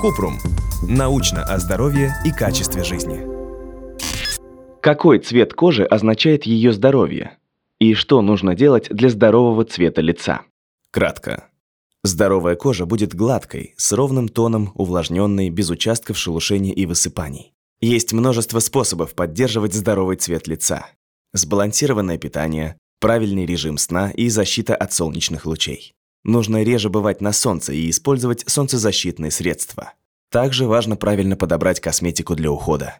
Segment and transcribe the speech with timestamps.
[0.00, 0.38] Купрум.
[0.88, 3.20] Научно о здоровье и качестве жизни.
[4.80, 7.36] Какой цвет кожи означает ее здоровье?
[7.78, 10.42] И что нужно делать для здорового цвета лица?
[10.90, 11.48] Кратко.
[12.02, 17.52] Здоровая кожа будет гладкой, с ровным тоном, увлажненной, без участков шелушения и высыпаний.
[17.82, 20.86] Есть множество способов поддерживать здоровый цвет лица.
[21.34, 25.92] Сбалансированное питание, правильный режим сна и защита от солнечных лучей.
[26.24, 29.94] Нужно реже бывать на солнце и использовать солнцезащитные средства.
[30.30, 32.98] Также важно правильно подобрать косметику для ухода.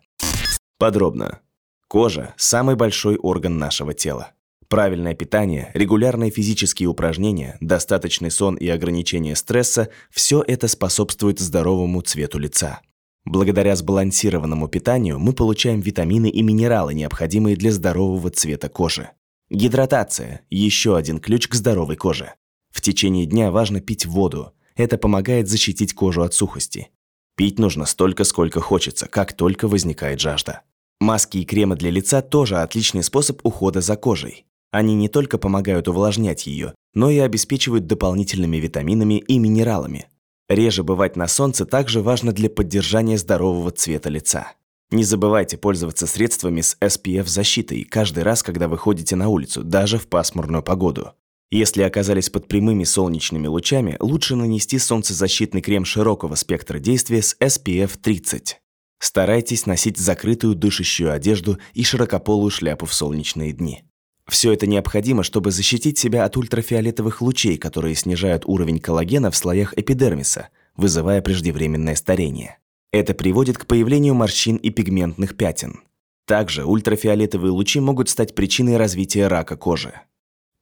[0.79, 1.41] Подробно.
[1.87, 4.33] Кожа– самый большой орган нашего тела.
[4.69, 12.39] Правильное питание, регулярные физические упражнения, достаточный сон и ограничение стресса– все это способствует здоровому цвету
[12.39, 12.81] лица.
[13.25, 19.11] Благодаря сбалансированному питанию мы получаем витамины и минералы, необходимые для здорового цвета кожи.
[19.51, 22.35] Гидратация– еще один ключ к здоровой коже.
[22.81, 24.55] В течение дня важно пить воду.
[24.75, 26.89] Это помогает защитить кожу от сухости.
[27.37, 30.63] Пить нужно столько, сколько хочется, как только возникает жажда.
[30.99, 34.47] Маски и кремы для лица тоже отличный способ ухода за кожей.
[34.71, 40.09] Они не только помогают увлажнять ее, но и обеспечивают дополнительными витаминами и минералами.
[40.49, 44.55] Реже бывать на солнце также важно для поддержания здорового цвета лица.
[44.91, 50.63] Не забывайте пользоваться средствами с SPF-защитой каждый раз, когда выходите на улицу, даже в пасмурную
[50.63, 51.13] погоду.
[51.53, 57.99] Если оказались под прямыми солнечными лучами, лучше нанести солнцезащитный крем широкого спектра действия с SPF
[58.01, 58.61] 30.
[59.01, 63.83] Старайтесь носить закрытую дышащую одежду и широкополую шляпу в солнечные дни.
[64.29, 69.77] Все это необходимо, чтобы защитить себя от ультрафиолетовых лучей, которые снижают уровень коллагена в слоях
[69.77, 72.59] эпидермиса, вызывая преждевременное старение.
[72.93, 75.81] Это приводит к появлению морщин и пигментных пятен.
[76.27, 79.95] Также ультрафиолетовые лучи могут стать причиной развития рака кожи.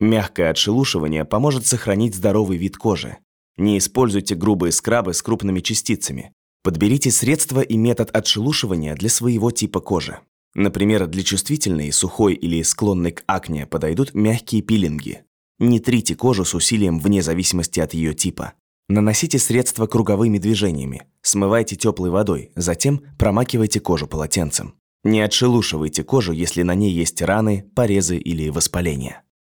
[0.01, 3.19] Мягкое отшелушивание поможет сохранить здоровый вид кожи.
[3.57, 6.33] Не используйте грубые скрабы с крупными частицами.
[6.63, 10.21] Подберите средства и метод отшелушивания для своего типа кожи.
[10.55, 15.23] Например, для чувствительной, сухой или склонной к акне подойдут мягкие пилинги.
[15.59, 18.55] Не трите кожу с усилием вне зависимости от ее типа.
[18.89, 24.75] Наносите средства круговыми движениями, смывайте теплой водой, затем промакивайте кожу полотенцем.
[25.05, 29.23] Не отшелушивайте кожу, если на ней есть раны, порезы или воспаления.